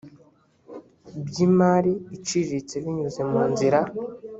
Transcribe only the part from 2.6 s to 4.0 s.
binyuze mu nzira